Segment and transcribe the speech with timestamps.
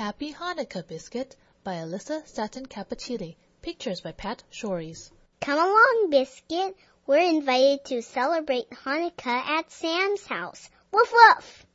[0.00, 3.36] Happy Hanukkah Biscuit by Alyssa Satin Capucilli.
[3.60, 5.10] Pictures by Pat Schories.
[5.42, 6.74] Come along, Biscuit.
[7.06, 10.70] We're invited to celebrate Hanukkah at Sam's house.
[10.90, 11.66] Woof woof!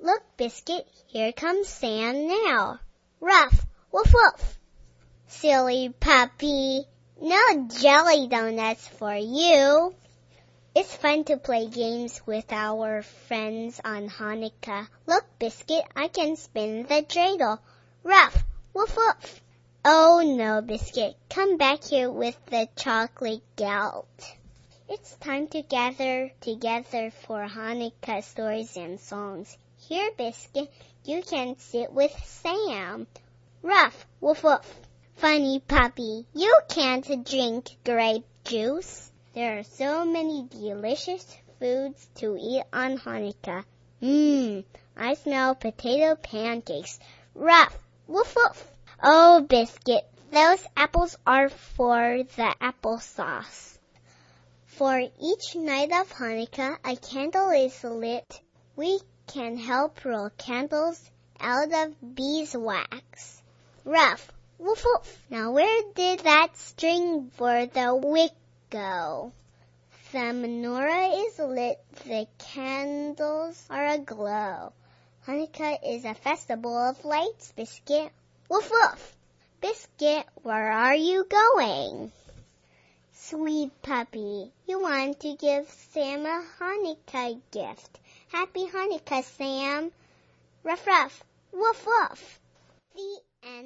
[0.00, 2.80] Look, Biscuit, here comes Sam now.
[3.20, 4.58] Ruff, woof woof!
[5.28, 6.82] Silly puppy,
[7.22, 9.94] no jelly donuts for you.
[10.72, 14.86] It's fun to play games with our friends on Hanukkah.
[15.04, 17.58] Look, Biscuit, I can spin the dreidel.
[18.04, 19.42] Ruff, woof woof.
[19.84, 24.06] Oh no, Biscuit, come back here with the chocolate gelt.
[24.88, 29.58] It's time to gather together for Hanukkah stories and songs.
[29.76, 30.72] Here, Biscuit,
[31.04, 33.08] you can sit with Sam.
[33.62, 34.80] Ruff, woof woof.
[35.16, 39.09] Funny puppy, you can't drink grape juice.
[39.32, 41.24] There are so many delicious
[41.60, 43.64] foods to eat on Hanukkah.
[44.02, 44.64] Mmm,
[44.96, 46.98] I smell potato pancakes.
[47.32, 48.72] Ruff, woof woof.
[49.00, 53.78] Oh, biscuit, those apples are for the applesauce.
[54.66, 58.40] For each night of Hanukkah, a candle is lit.
[58.74, 63.42] We can help roll candles out of beeswax.
[63.84, 65.22] Ruff, woof woof.
[65.30, 68.32] Now where did that string for the wick
[68.70, 69.32] go.
[70.12, 74.72] The menorah is lit, the candles are aglow.
[75.26, 78.10] Hanukkah is a festival of lights, Biscuit.
[78.48, 79.16] Woof woof!
[79.60, 82.10] Biscuit, where are you going?
[83.12, 88.00] Sweet puppy, you want to give Sam a Hanukkah gift.
[88.32, 89.92] Happy Hanukkah, Sam.
[90.64, 92.40] Ruff ruff, woof woof.
[92.94, 93.60] The end.